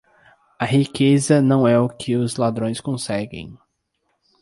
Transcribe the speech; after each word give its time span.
A 0.59 0.65
riqueza 0.65 1.43
não 1.43 1.67
é 1.67 1.79
o 1.79 1.87
que 1.87 2.15
os 2.15 2.35
ladrões 2.35 2.81
conseguem. 2.81 3.55